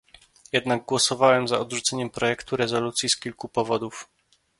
[0.51, 4.09] Jednak głosowałem za odrzuceniem projektu rezolucji z kilku powodów